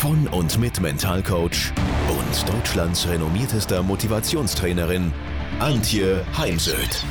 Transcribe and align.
von 0.00 0.26
und 0.28 0.58
mit 0.58 0.80
Mentalcoach 0.80 1.74
und 2.08 2.48
Deutschlands 2.48 3.06
renommiertester 3.06 3.82
Motivationstrainerin 3.82 5.12
Antje 5.58 6.24
Heimsöth. 6.38 7.04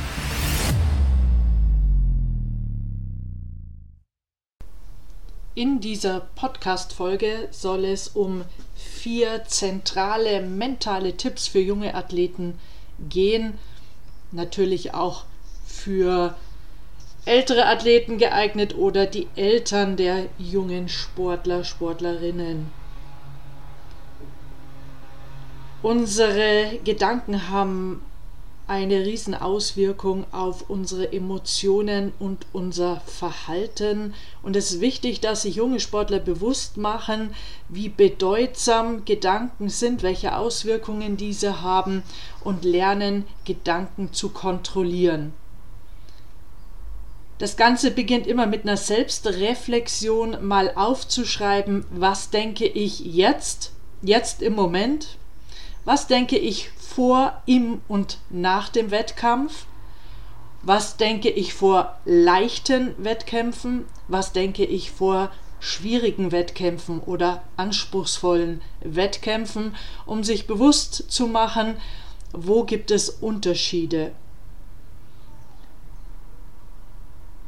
In 5.54 5.78
dieser 5.78 6.18
Podcast-Folge 6.34 7.46
soll 7.52 7.84
es 7.84 8.08
um 8.08 8.42
vier 8.74 9.44
zentrale 9.44 10.42
mentale 10.42 11.16
Tipps 11.16 11.46
für 11.46 11.60
junge 11.60 11.94
Athleten 11.94 12.58
gehen. 13.08 13.56
Natürlich 14.32 14.94
auch 14.94 15.26
für 15.64 16.34
ältere 17.24 17.66
Athleten 17.66 18.18
geeignet 18.18 18.74
oder 18.74 19.06
die 19.06 19.28
Eltern 19.36 19.96
der 19.96 20.26
jungen 20.38 20.88
Sportler, 20.88 21.62
Sportlerinnen. 21.62 22.79
Unsere 25.82 26.78
Gedanken 26.84 27.48
haben 27.48 28.02
eine 28.70 29.04
riesen 29.04 29.34
Auswirkung 29.34 30.26
auf 30.30 30.68
unsere 30.68 31.12
Emotionen 31.12 32.12
und 32.20 32.46
unser 32.52 33.00
Verhalten. 33.00 34.14
Und 34.42 34.54
es 34.54 34.70
ist 34.70 34.80
wichtig, 34.80 35.20
dass 35.20 35.42
sich 35.42 35.56
junge 35.56 35.80
Sportler 35.80 36.20
bewusst 36.20 36.76
machen, 36.76 37.34
wie 37.68 37.88
bedeutsam 37.88 39.04
Gedanken 39.04 39.70
sind, 39.70 40.04
welche 40.04 40.36
Auswirkungen 40.36 41.16
diese 41.16 41.62
haben 41.62 42.04
und 42.44 42.64
lernen, 42.64 43.24
Gedanken 43.44 44.12
zu 44.12 44.28
kontrollieren. 44.28 45.32
Das 47.38 47.56
Ganze 47.56 47.90
beginnt 47.90 48.26
immer 48.26 48.46
mit 48.46 48.62
einer 48.62 48.76
Selbstreflexion, 48.76 50.46
mal 50.46 50.72
aufzuschreiben, 50.76 51.86
was 51.90 52.28
denke 52.30 52.66
ich 52.66 53.00
jetzt, 53.00 53.72
jetzt 54.02 54.42
im 54.42 54.54
Moment, 54.54 55.16
was 55.90 56.06
denke 56.06 56.38
ich 56.38 56.70
vor, 56.78 57.42
im 57.46 57.80
und 57.88 58.18
nach 58.30 58.68
dem 58.68 58.92
Wettkampf, 58.92 59.66
was 60.62 60.96
denke 60.96 61.30
ich 61.30 61.52
vor 61.52 61.98
leichten 62.04 62.94
Wettkämpfen, 63.02 63.86
was 64.06 64.30
denke 64.30 64.64
ich 64.64 64.92
vor 64.92 65.32
schwierigen 65.58 66.30
Wettkämpfen 66.30 67.00
oder 67.00 67.42
anspruchsvollen 67.56 68.62
Wettkämpfen, 68.82 69.74
um 70.06 70.22
sich 70.22 70.46
bewusst 70.46 71.10
zu 71.10 71.26
machen, 71.26 71.76
wo 72.32 72.62
gibt 72.62 72.92
es 72.92 73.10
Unterschiede? 73.10 74.12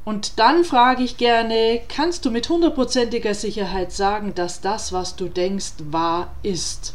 Und 0.05 0.41
dann 0.41 0.65
frage 0.65 1.05
ich 1.05 1.17
gerne, 1.17 1.81
kannst 1.87 2.25
du 2.25 2.33
mit 2.33 2.49
hundertprozentiger 2.49 3.35
Sicherheit 3.35 3.93
sagen, 3.93 4.35
dass 4.35 4.61
das, 4.61 4.93
was 4.93 5.15
du 5.15 5.29
denkst, 5.29 5.75
wahr 5.93 6.35
ist? 6.43 6.95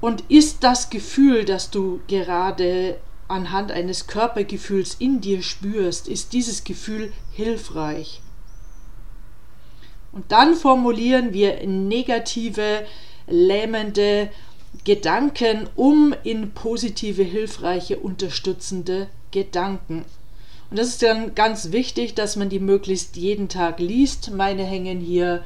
Und 0.00 0.22
ist 0.28 0.62
das 0.62 0.90
Gefühl, 0.90 1.44
das 1.44 1.70
du 1.70 2.00
gerade 2.06 2.98
anhand 3.26 3.72
eines 3.72 4.06
Körpergefühls 4.06 4.96
in 4.98 5.20
dir 5.20 5.42
spürst, 5.42 6.08
ist 6.08 6.32
dieses 6.32 6.64
Gefühl 6.64 7.12
hilfreich? 7.32 8.20
Und 10.12 10.32
dann 10.32 10.54
formulieren 10.54 11.32
wir 11.32 11.66
negative, 11.66 12.86
lähmende 13.26 14.30
Gedanken 14.84 15.68
um 15.76 16.14
in 16.22 16.52
positive, 16.52 17.22
hilfreiche, 17.22 17.98
unterstützende 17.98 19.08
Gedanken. 19.30 20.04
Und 20.70 20.78
das 20.78 20.88
ist 20.88 21.02
dann 21.02 21.34
ganz 21.34 21.72
wichtig, 21.72 22.14
dass 22.14 22.36
man 22.36 22.48
die 22.48 22.60
möglichst 22.60 23.16
jeden 23.16 23.48
Tag 23.48 23.80
liest. 23.80 24.30
Meine 24.30 24.64
hängen 24.64 25.00
hier 25.00 25.44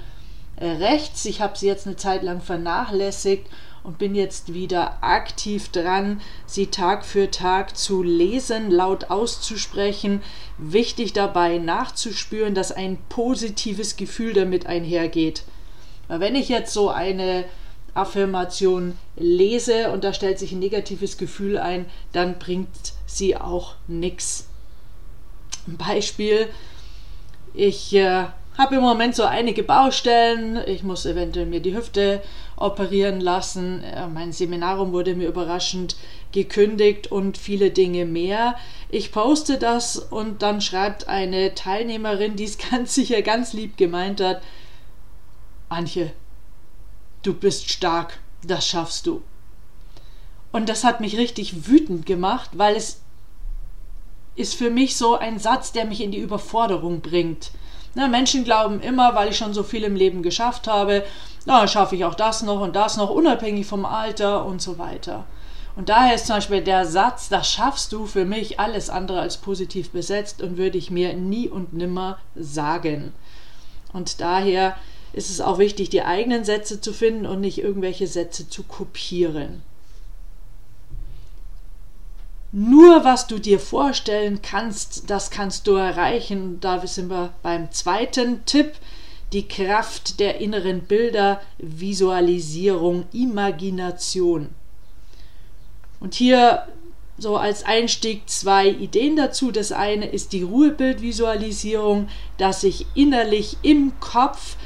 äh, 0.56 0.66
rechts. 0.66 1.24
Ich 1.24 1.40
habe 1.40 1.56
sie 1.56 1.66
jetzt 1.66 1.86
eine 1.86 1.96
Zeit 1.96 2.22
lang 2.22 2.40
vernachlässigt 2.40 3.46
und 3.84 3.98
bin 3.98 4.14
jetzt 4.14 4.54
wieder 4.54 5.02
aktiv 5.02 5.68
dran, 5.70 6.20
sie 6.46 6.68
Tag 6.68 7.04
für 7.04 7.30
Tag 7.30 7.76
zu 7.76 8.02
lesen, 8.02 8.70
laut 8.70 9.10
auszusprechen. 9.10 10.22
Wichtig 10.58 11.12
dabei 11.12 11.58
nachzuspüren, 11.58 12.54
dass 12.54 12.70
ein 12.70 12.98
positives 13.08 13.96
Gefühl 13.96 14.34
damit 14.34 14.66
einhergeht. 14.66 15.42
Weil 16.08 16.20
wenn 16.20 16.36
ich 16.36 16.48
jetzt 16.48 16.72
so 16.72 16.90
eine 16.90 17.44
Affirmation 17.94 18.96
lese 19.16 19.90
und 19.90 20.04
da 20.04 20.12
stellt 20.12 20.38
sich 20.38 20.52
ein 20.52 20.60
negatives 20.60 21.18
Gefühl 21.18 21.58
ein, 21.58 21.86
dann 22.12 22.38
bringt 22.38 22.94
sie 23.06 23.36
auch 23.36 23.74
nichts. 23.88 24.48
Beispiel, 25.66 26.48
ich 27.54 27.94
äh, 27.94 28.26
habe 28.58 28.76
im 28.76 28.82
Moment 28.82 29.14
so 29.14 29.24
einige 29.24 29.62
Baustellen. 29.62 30.58
Ich 30.66 30.82
muss 30.82 31.06
eventuell 31.06 31.46
mir 31.46 31.60
die 31.60 31.74
Hüfte 31.74 32.22
operieren 32.56 33.20
lassen. 33.20 33.82
Äh, 33.82 34.08
mein 34.08 34.32
Seminarum 34.32 34.92
wurde 34.92 35.14
mir 35.14 35.28
überraschend 35.28 35.96
gekündigt 36.32 37.10
und 37.10 37.38
viele 37.38 37.70
Dinge 37.70 38.04
mehr. 38.04 38.56
Ich 38.88 39.12
poste 39.12 39.58
das 39.58 39.96
und 39.96 40.42
dann 40.42 40.60
schreibt 40.60 41.08
eine 41.08 41.54
Teilnehmerin, 41.54 42.36
die 42.36 42.44
es 42.44 42.58
ganz 42.70 42.94
sicher 42.94 43.22
ganz 43.22 43.52
lieb 43.52 43.76
gemeint 43.76 44.20
hat, 44.20 44.42
Antje, 45.68 46.12
du 47.22 47.32
bist 47.32 47.70
stark, 47.70 48.18
das 48.44 48.66
schaffst 48.66 49.06
du. 49.06 49.22
Und 50.52 50.68
das 50.68 50.84
hat 50.84 51.00
mich 51.00 51.16
richtig 51.16 51.66
wütend 51.66 52.04
gemacht, 52.04 52.50
weil 52.52 52.76
es 52.76 53.00
ist 54.34 54.54
für 54.54 54.68
mich 54.68 54.96
so 54.96 55.16
ein 55.16 55.38
Satz, 55.38 55.72
der 55.72 55.86
mich 55.86 56.02
in 56.02 56.12
die 56.12 56.18
Überforderung 56.18 57.00
bringt. 57.00 57.52
Na, 57.94 58.08
Menschen 58.08 58.44
glauben 58.44 58.80
immer, 58.80 59.14
weil 59.14 59.28
ich 59.28 59.36
schon 59.36 59.52
so 59.52 59.62
viel 59.62 59.84
im 59.84 59.96
Leben 59.96 60.22
geschafft 60.22 60.66
habe, 60.66 61.04
na, 61.44 61.66
schaffe 61.66 61.96
ich 61.96 62.04
auch 62.04 62.14
das 62.14 62.42
noch 62.42 62.60
und 62.60 62.74
das 62.74 62.96
noch, 62.96 63.10
unabhängig 63.10 63.66
vom 63.66 63.84
Alter 63.84 64.46
und 64.46 64.62
so 64.62 64.78
weiter. 64.78 65.24
Und 65.74 65.88
daher 65.88 66.14
ist 66.14 66.26
zum 66.26 66.36
Beispiel 66.36 66.62
der 66.62 66.86
Satz, 66.86 67.28
das 67.28 67.50
schaffst 67.50 67.92
du 67.92 68.06
für 68.06 68.24
mich 68.24 68.60
alles 68.60 68.90
andere 68.90 69.20
als 69.20 69.38
positiv 69.38 69.90
besetzt 69.90 70.42
und 70.42 70.58
würde 70.58 70.78
ich 70.78 70.90
mir 70.90 71.14
nie 71.14 71.48
und 71.48 71.72
nimmer 71.72 72.18
sagen. 72.34 73.12
Und 73.92 74.20
daher 74.20 74.76
ist 75.12 75.30
es 75.30 75.40
auch 75.40 75.58
wichtig, 75.58 75.90
die 75.90 76.02
eigenen 76.02 76.44
Sätze 76.44 76.80
zu 76.80 76.92
finden 76.92 77.26
und 77.26 77.40
nicht 77.40 77.58
irgendwelche 77.58 78.06
Sätze 78.06 78.48
zu 78.48 78.62
kopieren. 78.62 79.62
Nur 82.52 83.02
was 83.02 83.26
du 83.26 83.38
dir 83.38 83.58
vorstellen 83.58 84.42
kannst, 84.42 85.08
das 85.08 85.30
kannst 85.30 85.66
du 85.66 85.72
erreichen. 85.72 86.60
Da 86.60 86.86
sind 86.86 87.08
wir 87.08 87.32
beim 87.42 87.72
zweiten 87.72 88.44
Tipp, 88.44 88.74
die 89.32 89.48
Kraft 89.48 90.20
der 90.20 90.38
inneren 90.38 90.82
Bilder, 90.82 91.40
Visualisierung, 91.56 93.06
Imagination. 93.12 94.50
Und 95.98 96.14
hier 96.14 96.66
so 97.16 97.36
als 97.36 97.64
Einstieg 97.64 98.28
zwei 98.28 98.68
Ideen 98.68 99.16
dazu. 99.16 99.50
Das 99.50 99.72
eine 99.72 100.06
ist 100.06 100.34
die 100.34 100.42
Ruhebildvisualisierung, 100.42 102.08
dass 102.36 102.64
ich 102.64 102.84
innerlich 102.94 103.56
im 103.62 103.98
Kopf 104.00 104.56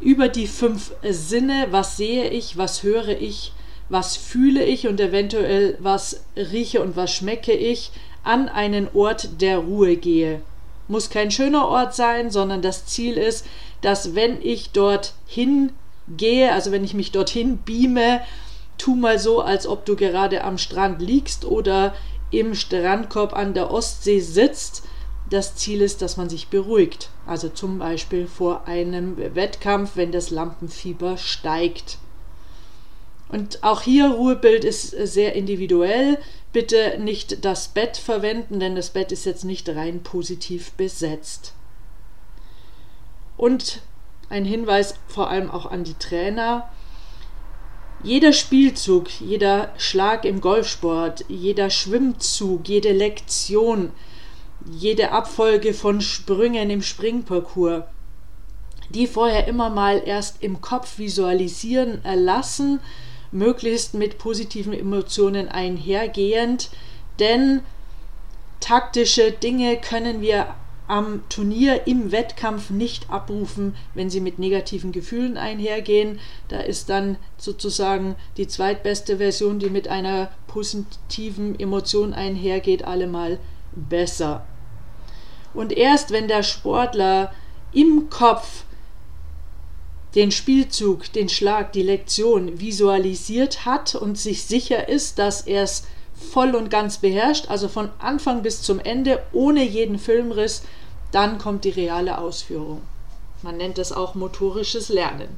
über 0.00 0.28
die 0.28 0.48
fünf 0.48 0.92
Sinne, 1.08 1.68
was 1.70 1.96
sehe 1.96 2.28
ich, 2.30 2.56
was 2.56 2.82
höre 2.82 3.20
ich, 3.20 3.52
was 3.92 4.16
fühle 4.16 4.64
ich 4.64 4.88
und 4.88 4.98
eventuell 5.00 5.76
was 5.78 6.24
rieche 6.34 6.80
und 6.80 6.96
was 6.96 7.14
schmecke 7.14 7.52
ich, 7.52 7.90
an 8.24 8.48
einen 8.48 8.88
Ort 8.94 9.42
der 9.42 9.58
Ruhe 9.58 9.96
gehe. 9.96 10.40
Muss 10.88 11.10
kein 11.10 11.30
schöner 11.30 11.68
Ort 11.68 11.94
sein, 11.94 12.30
sondern 12.30 12.62
das 12.62 12.86
Ziel 12.86 13.18
ist, 13.18 13.44
dass 13.82 14.14
wenn 14.14 14.40
ich 14.40 14.70
dorthin 14.70 15.72
gehe, 16.08 16.52
also 16.52 16.72
wenn 16.72 16.84
ich 16.84 16.94
mich 16.94 17.12
dorthin 17.12 17.58
beame, 17.66 18.22
tu 18.78 18.94
mal 18.94 19.18
so, 19.18 19.42
als 19.42 19.66
ob 19.66 19.84
du 19.84 19.94
gerade 19.94 20.42
am 20.42 20.56
Strand 20.56 21.02
liegst 21.02 21.44
oder 21.44 21.94
im 22.30 22.54
Strandkorb 22.54 23.34
an 23.34 23.52
der 23.52 23.70
Ostsee 23.70 24.20
sitzt. 24.20 24.84
Das 25.28 25.56
Ziel 25.56 25.82
ist, 25.82 26.00
dass 26.00 26.16
man 26.16 26.30
sich 26.30 26.48
beruhigt. 26.48 27.10
Also 27.26 27.50
zum 27.50 27.78
Beispiel 27.78 28.26
vor 28.26 28.66
einem 28.66 29.18
Wettkampf, 29.18 29.92
wenn 29.96 30.12
das 30.12 30.30
Lampenfieber 30.30 31.18
steigt. 31.18 31.98
Und 33.32 33.64
auch 33.64 33.80
hier 33.80 34.10
Ruhebild 34.10 34.62
ist 34.62 34.90
sehr 34.90 35.34
individuell. 35.34 36.18
Bitte 36.52 36.98
nicht 37.00 37.46
das 37.46 37.68
Bett 37.68 37.96
verwenden, 37.96 38.60
denn 38.60 38.76
das 38.76 38.90
Bett 38.90 39.10
ist 39.10 39.24
jetzt 39.24 39.44
nicht 39.44 39.70
rein 39.70 40.02
positiv 40.02 40.72
besetzt. 40.72 41.54
Und 43.38 43.80
ein 44.28 44.44
Hinweis 44.44 44.96
vor 45.08 45.30
allem 45.30 45.50
auch 45.50 45.64
an 45.64 45.82
die 45.82 45.94
Trainer. 45.94 46.68
Jeder 48.02 48.34
Spielzug, 48.34 49.08
jeder 49.20 49.72
Schlag 49.78 50.26
im 50.26 50.42
Golfsport, 50.42 51.24
jeder 51.28 51.70
Schwimmzug, 51.70 52.68
jede 52.68 52.92
Lektion, 52.92 53.92
jede 54.70 55.10
Abfolge 55.10 55.72
von 55.72 56.02
Sprüngen 56.02 56.68
im 56.68 56.82
Springparcours, 56.82 57.84
die 58.90 59.06
vorher 59.06 59.48
immer 59.48 59.70
mal 59.70 60.02
erst 60.04 60.42
im 60.42 60.60
Kopf 60.60 60.98
visualisieren, 60.98 62.04
erlassen, 62.04 62.80
möglichst 63.32 63.94
mit 63.94 64.18
positiven 64.18 64.72
Emotionen 64.72 65.48
einhergehend, 65.48 66.70
denn 67.18 67.60
taktische 68.60 69.32
Dinge 69.32 69.76
können 69.76 70.20
wir 70.20 70.54
am 70.88 71.22
Turnier 71.28 71.86
im 71.86 72.12
Wettkampf 72.12 72.70
nicht 72.70 73.08
abrufen, 73.08 73.74
wenn 73.94 74.10
sie 74.10 74.20
mit 74.20 74.38
negativen 74.38 74.92
Gefühlen 74.92 75.38
einhergehen. 75.38 76.20
Da 76.48 76.60
ist 76.60 76.90
dann 76.90 77.16
sozusagen 77.38 78.14
die 78.36 78.46
zweitbeste 78.46 79.16
Version, 79.16 79.58
die 79.58 79.70
mit 79.70 79.88
einer 79.88 80.30
positiven 80.48 81.58
Emotion 81.58 82.12
einhergeht, 82.12 82.84
allemal 82.84 83.38
besser. 83.72 84.44
Und 85.54 85.72
erst 85.72 86.10
wenn 86.10 86.28
der 86.28 86.42
Sportler 86.42 87.32
im 87.72 88.10
Kopf 88.10 88.64
den 90.14 90.30
Spielzug, 90.30 91.12
den 91.12 91.28
Schlag, 91.28 91.72
die 91.72 91.82
Lektion 91.82 92.60
visualisiert 92.60 93.64
hat 93.64 93.94
und 93.94 94.18
sich 94.18 94.44
sicher 94.44 94.88
ist, 94.88 95.18
dass 95.18 95.42
er 95.42 95.62
es 95.62 95.84
voll 96.14 96.54
und 96.54 96.70
ganz 96.70 96.98
beherrscht, 96.98 97.48
also 97.48 97.68
von 97.68 97.90
Anfang 97.98 98.42
bis 98.42 98.62
zum 98.62 98.78
Ende, 98.78 99.22
ohne 99.32 99.64
jeden 99.64 99.98
Filmriss, 99.98 100.62
dann 101.10 101.38
kommt 101.38 101.64
die 101.64 101.70
reale 101.70 102.18
Ausführung. 102.18 102.82
Man 103.42 103.56
nennt 103.56 103.78
es 103.78 103.92
auch 103.92 104.14
motorisches 104.14 104.88
Lernen. 104.88 105.28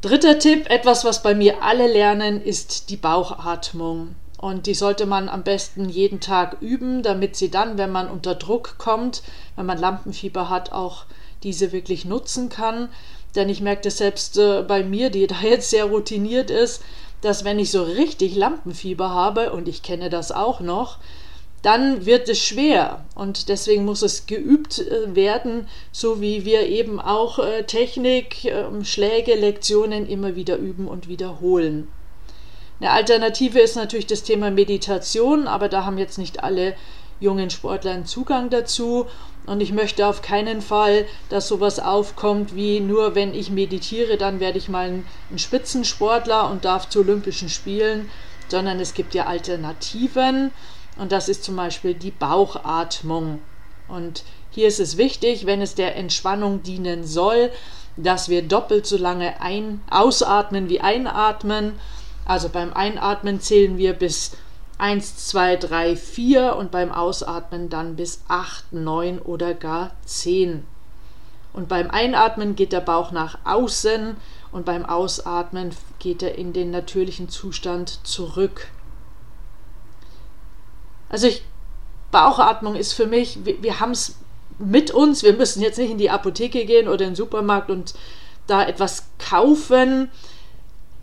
Dritter 0.00 0.38
Tipp, 0.38 0.68
etwas, 0.68 1.04
was 1.04 1.22
bei 1.22 1.34
mir 1.34 1.62
alle 1.62 1.86
lernen, 1.86 2.42
ist 2.42 2.90
die 2.90 2.96
Bauchatmung. 2.96 4.14
Und 4.36 4.66
die 4.66 4.74
sollte 4.74 5.06
man 5.06 5.28
am 5.28 5.44
besten 5.44 5.88
jeden 5.88 6.18
Tag 6.18 6.56
üben, 6.60 7.04
damit 7.04 7.36
sie 7.36 7.50
dann, 7.50 7.78
wenn 7.78 7.92
man 7.92 8.10
unter 8.10 8.34
Druck 8.34 8.76
kommt, 8.78 9.22
wenn 9.54 9.66
man 9.66 9.78
Lampenfieber 9.78 10.50
hat, 10.50 10.72
auch 10.72 11.04
diese 11.42 11.72
wirklich 11.72 12.04
nutzen 12.04 12.48
kann. 12.48 12.88
Denn 13.34 13.48
ich 13.48 13.60
merke 13.60 13.82
das 13.82 13.98
selbst 13.98 14.38
äh, 14.38 14.62
bei 14.62 14.84
mir, 14.84 15.10
die 15.10 15.26
da 15.26 15.40
jetzt 15.42 15.70
sehr 15.70 15.86
routiniert 15.86 16.50
ist, 16.50 16.82
dass 17.22 17.44
wenn 17.44 17.58
ich 17.58 17.70
so 17.70 17.82
richtig 17.82 18.34
Lampenfieber 18.34 19.10
habe, 19.10 19.52
und 19.52 19.68
ich 19.68 19.82
kenne 19.82 20.10
das 20.10 20.32
auch 20.32 20.60
noch, 20.60 20.98
dann 21.62 22.04
wird 22.04 22.28
es 22.28 22.40
schwer 22.40 23.04
und 23.14 23.48
deswegen 23.48 23.84
muss 23.84 24.02
es 24.02 24.26
geübt 24.26 24.80
äh, 24.80 25.14
werden, 25.14 25.68
so 25.92 26.20
wie 26.20 26.44
wir 26.44 26.66
eben 26.66 27.00
auch 27.00 27.38
äh, 27.38 27.62
Technik, 27.62 28.44
ähm, 28.44 28.84
Schläge, 28.84 29.36
Lektionen 29.36 30.08
immer 30.08 30.34
wieder 30.34 30.56
üben 30.56 30.88
und 30.88 31.08
wiederholen. 31.08 31.86
Eine 32.80 32.90
Alternative 32.90 33.60
ist 33.60 33.76
natürlich 33.76 34.08
das 34.08 34.24
Thema 34.24 34.50
Meditation, 34.50 35.46
aber 35.46 35.68
da 35.68 35.84
haben 35.84 35.98
jetzt 35.98 36.18
nicht 36.18 36.42
alle 36.42 36.74
jungen 37.20 37.48
Sportler 37.48 37.92
einen 37.92 38.06
Zugang 38.06 38.50
dazu. 38.50 39.06
Und 39.44 39.60
ich 39.60 39.72
möchte 39.72 40.06
auf 40.06 40.22
keinen 40.22 40.62
Fall, 40.62 41.06
dass 41.28 41.48
sowas 41.48 41.80
aufkommt 41.80 42.54
wie 42.54 42.78
nur 42.80 43.14
wenn 43.14 43.34
ich 43.34 43.50
meditiere, 43.50 44.16
dann 44.16 44.38
werde 44.38 44.58
ich 44.58 44.68
mal 44.68 44.86
ein, 44.86 45.06
ein 45.30 45.38
Spitzensportler 45.38 46.48
und 46.50 46.64
darf 46.64 46.88
zu 46.88 47.00
Olympischen 47.00 47.48
Spielen, 47.48 48.08
sondern 48.48 48.78
es 48.78 48.94
gibt 48.94 49.14
ja 49.14 49.26
Alternativen. 49.26 50.52
Und 50.96 51.10
das 51.10 51.28
ist 51.28 51.42
zum 51.42 51.56
Beispiel 51.56 51.94
die 51.94 52.10
Bauchatmung. 52.10 53.40
Und 53.88 54.22
hier 54.50 54.68
ist 54.68 54.78
es 54.78 54.96
wichtig, 54.96 55.46
wenn 55.46 55.60
es 55.60 55.74
der 55.74 55.96
Entspannung 55.96 56.62
dienen 56.62 57.04
soll, 57.04 57.50
dass 57.96 58.28
wir 58.28 58.42
doppelt 58.42 58.86
so 58.86 58.96
lange 58.96 59.40
ein 59.40 59.80
ausatmen 59.90 60.68
wie 60.68 60.80
einatmen. 60.80 61.74
Also 62.24 62.48
beim 62.48 62.72
Einatmen 62.72 63.40
zählen 63.40 63.76
wir 63.76 63.94
bis 63.94 64.32
1, 64.82 65.28
2, 65.28 65.56
3, 65.58 65.94
4 65.94 66.56
und 66.56 66.72
beim 66.72 66.90
Ausatmen 66.90 67.68
dann 67.68 67.94
bis 67.94 68.24
8, 68.26 68.72
9 68.72 69.20
oder 69.20 69.54
gar 69.54 69.92
10. 70.06 70.64
Und 71.52 71.68
beim 71.68 71.88
Einatmen 71.88 72.56
geht 72.56 72.72
der 72.72 72.80
Bauch 72.80 73.12
nach 73.12 73.38
außen 73.44 74.16
und 74.50 74.64
beim 74.64 74.84
Ausatmen 74.84 75.70
geht 76.00 76.20
er 76.24 76.34
in 76.34 76.52
den 76.52 76.72
natürlichen 76.72 77.28
Zustand 77.28 78.04
zurück. 78.04 78.70
Also 81.08 81.28
ich, 81.28 81.44
Bauchatmung 82.10 82.74
ist 82.74 82.92
für 82.92 83.06
mich, 83.06 83.44
wir, 83.44 83.62
wir 83.62 83.78
haben 83.78 83.92
es 83.92 84.16
mit 84.58 84.90
uns, 84.90 85.22
wir 85.22 85.34
müssen 85.34 85.62
jetzt 85.62 85.78
nicht 85.78 85.92
in 85.92 85.98
die 85.98 86.10
Apotheke 86.10 86.64
gehen 86.66 86.88
oder 86.88 87.04
in 87.04 87.10
den 87.10 87.16
Supermarkt 87.16 87.70
und 87.70 87.94
da 88.48 88.66
etwas 88.66 89.04
kaufen. 89.20 90.10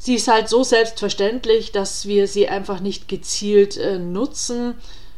Sie 0.01 0.15
ist 0.15 0.29
halt 0.29 0.47
so 0.47 0.63
selbstverständlich, 0.63 1.73
dass 1.73 2.07
wir 2.07 2.27
sie 2.29 2.47
einfach 2.47 2.79
nicht 2.79 3.09
gezielt 3.09 3.75
äh, 3.75 3.99
nutzen. 3.99 4.75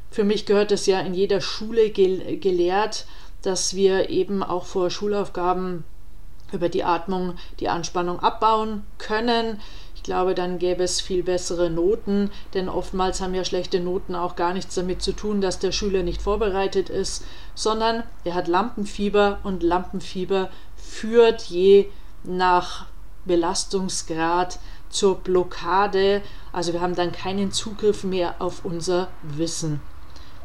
Für 0.09 0.23
mich 0.23 0.47
gehört 0.47 0.71
es 0.71 0.87
ja 0.87 0.99
in 0.99 1.13
jeder 1.13 1.39
Schule 1.39 1.91
gel 1.91 2.37
gelehrt, 2.39 3.05
dass 3.43 3.75
wir 3.75 4.09
eben 4.09 4.41
auch 4.41 4.65
vor 4.65 4.89
Schulaufgaben 4.89 5.83
über 6.51 6.67
die 6.67 6.83
Atmung 6.83 7.35
die 7.59 7.69
Anspannung 7.69 8.19
abbauen 8.19 8.83
können. 8.97 9.61
Ich 9.95 10.01
glaube, 10.01 10.33
dann 10.33 10.57
gäbe 10.57 10.83
es 10.83 10.99
viel 10.99 11.21
bessere 11.21 11.69
Noten, 11.69 12.31
denn 12.55 12.67
oftmals 12.67 13.21
haben 13.21 13.35
ja 13.35 13.45
schlechte 13.45 13.79
Noten 13.79 14.15
auch 14.15 14.35
gar 14.35 14.51
nichts 14.51 14.73
damit 14.73 15.03
zu 15.03 15.11
tun, 15.11 15.41
dass 15.41 15.59
der 15.59 15.71
Schüler 15.71 16.01
nicht 16.01 16.23
vorbereitet 16.23 16.89
ist, 16.89 17.23
sondern 17.53 18.01
er 18.23 18.33
hat 18.33 18.47
Lampenfieber 18.47 19.37
und 19.43 19.61
Lampenfieber 19.61 20.49
führt 20.75 21.43
je 21.43 21.87
nach 22.23 22.87
Belastungsgrad 23.25 24.59
zur 24.89 25.15
Blockade. 25.15 26.21
Also 26.51 26.73
wir 26.73 26.81
haben 26.81 26.95
dann 26.95 27.11
keinen 27.11 27.51
Zugriff 27.51 28.03
mehr 28.03 28.35
auf 28.39 28.65
unser 28.65 29.07
Wissen. 29.23 29.81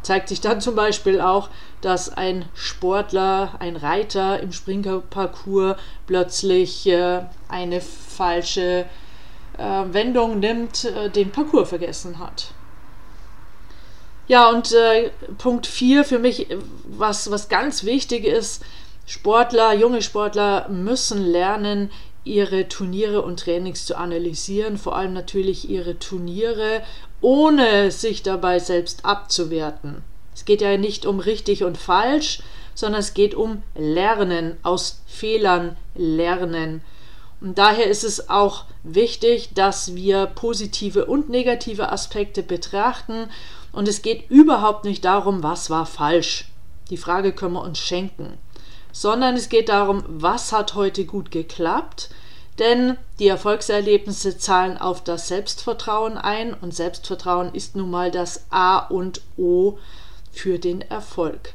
Zeigt 0.02 0.28
sich 0.28 0.40
dann 0.40 0.60
zum 0.60 0.76
Beispiel 0.76 1.20
auch, 1.20 1.48
dass 1.80 2.10
ein 2.10 2.44
Sportler, 2.54 3.56
ein 3.58 3.74
Reiter 3.74 4.38
im 4.38 4.52
Springparcours 4.52 5.76
plötzlich 6.06 6.86
äh, 6.86 7.22
eine 7.48 7.80
falsche 7.80 8.86
äh, 9.58 9.84
Wendung 9.90 10.38
nimmt, 10.38 10.84
äh, 10.84 11.10
den 11.10 11.32
Parcours 11.32 11.68
vergessen 11.70 12.20
hat. 12.20 12.52
Ja, 14.28 14.48
und 14.48 14.74
Punkt 15.38 15.68
4 15.68 16.04
für 16.04 16.18
mich, 16.18 16.48
was, 16.84 17.30
was 17.30 17.48
ganz 17.48 17.84
wichtig 17.84 18.24
ist, 18.24 18.60
Sportler, 19.06 19.72
junge 19.72 20.02
Sportler 20.02 20.68
müssen 20.68 21.24
lernen, 21.24 21.92
ihre 22.26 22.68
Turniere 22.68 23.22
und 23.22 23.40
Trainings 23.40 23.86
zu 23.86 23.96
analysieren, 23.96 24.78
vor 24.78 24.96
allem 24.96 25.12
natürlich 25.12 25.70
ihre 25.70 25.98
Turniere, 25.98 26.82
ohne 27.20 27.90
sich 27.90 28.22
dabei 28.22 28.58
selbst 28.58 29.04
abzuwerten. 29.04 30.02
Es 30.34 30.44
geht 30.44 30.60
ja 30.60 30.76
nicht 30.76 31.06
um 31.06 31.18
richtig 31.20 31.64
und 31.64 31.78
falsch, 31.78 32.40
sondern 32.74 33.00
es 33.00 33.14
geht 33.14 33.34
um 33.34 33.62
Lernen, 33.74 34.58
aus 34.62 35.00
Fehlern 35.06 35.76
lernen. 35.94 36.82
Und 37.40 37.58
daher 37.58 37.86
ist 37.86 38.04
es 38.04 38.28
auch 38.28 38.64
wichtig, 38.82 39.50
dass 39.54 39.94
wir 39.94 40.26
positive 40.26 41.06
und 41.06 41.28
negative 41.30 41.90
Aspekte 41.90 42.42
betrachten. 42.42 43.28
Und 43.72 43.88
es 43.88 44.02
geht 44.02 44.30
überhaupt 44.30 44.84
nicht 44.84 45.04
darum, 45.04 45.42
was 45.42 45.70
war 45.70 45.86
falsch. 45.86 46.46
Die 46.90 46.96
Frage 46.96 47.32
können 47.32 47.54
wir 47.54 47.62
uns 47.62 47.78
schenken. 47.78 48.38
Sondern 48.96 49.36
es 49.36 49.48
geht 49.48 49.68
darum, 49.68 50.04
was 50.06 50.52
hat 50.52 50.74
heute 50.74 51.04
gut 51.04 51.30
geklappt. 51.30 52.08
Denn 52.58 52.96
die 53.18 53.28
Erfolgserlebnisse 53.28 54.38
zahlen 54.38 54.78
auf 54.78 55.04
das 55.04 55.28
Selbstvertrauen 55.28 56.16
ein. 56.16 56.54
Und 56.54 56.74
Selbstvertrauen 56.74 57.54
ist 57.54 57.76
nun 57.76 57.90
mal 57.90 58.10
das 58.10 58.46
A 58.50 58.78
und 58.78 59.20
O 59.36 59.78
für 60.32 60.58
den 60.58 60.80
Erfolg. 60.80 61.52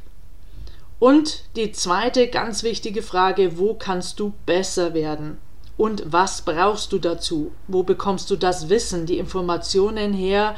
Und 1.00 1.42
die 1.56 1.72
zweite 1.72 2.28
ganz 2.28 2.62
wichtige 2.62 3.02
Frage, 3.02 3.58
wo 3.58 3.74
kannst 3.74 4.20
du 4.20 4.32
besser 4.46 4.94
werden? 4.94 5.38
und 5.76 6.04
was 6.06 6.42
brauchst 6.42 6.92
du 6.92 6.98
dazu? 6.98 7.50
Wo 7.66 7.82
bekommst 7.82 8.30
du 8.30 8.36
das 8.36 8.68
Wissen, 8.68 9.06
die 9.06 9.18
Informationen 9.18 10.12
her? 10.12 10.54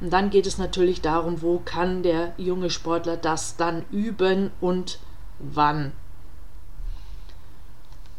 Und 0.00 0.12
dann 0.12 0.30
geht 0.30 0.46
es 0.46 0.58
natürlich 0.58 1.00
darum, 1.00 1.42
wo 1.42 1.58
kann 1.58 2.02
der 2.02 2.32
junge 2.36 2.70
Sportler 2.70 3.16
das 3.16 3.56
dann 3.56 3.84
üben 3.90 4.52
und 4.60 5.00
wann. 5.40 5.92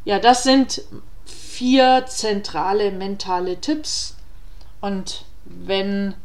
Ja, 0.10 0.18
das 0.18 0.42
sind 0.42 0.82
vier 1.26 2.06
zentrale 2.08 2.92
mentale 2.92 3.62
Tipps. 3.62 4.16
Und 4.82 5.26
wenn 5.46 6.16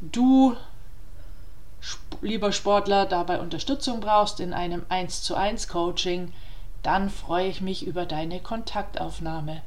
du, 0.00 0.56
lieber 2.20 2.50
Sportler, 2.50 3.06
dabei 3.06 3.38
Unterstützung 3.38 4.00
brauchst 4.00 4.40
in 4.40 4.52
einem 4.52 4.82
1 4.88 5.22
zu 5.22 5.36
1 5.36 5.68
Coaching, 5.68 6.32
dann 6.82 7.10
freue 7.10 7.46
ich 7.46 7.60
mich 7.60 7.86
über 7.86 8.06
deine 8.06 8.40
Kontaktaufnahme. 8.40 9.62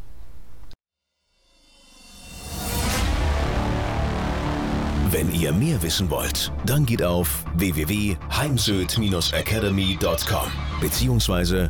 Wenn 5.11 5.33
ihr 5.33 5.53
mehr 5.53 5.81
wissen 5.81 6.09
wollt, 6.09 6.51
dann 6.65 6.85
geht 6.85 7.03
auf 7.03 7.45
www.heimsöd-academy.com 7.55 10.51
bzw. 10.81 11.69